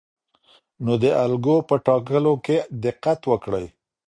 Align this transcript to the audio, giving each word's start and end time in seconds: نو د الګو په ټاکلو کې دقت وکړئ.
نو 0.83 0.93
د 1.03 1.05
الګو 1.23 1.57
په 1.69 1.75
ټاکلو 1.85 2.33
کې 2.45 2.57
دقت 2.83 3.19
وکړئ. 3.31 3.65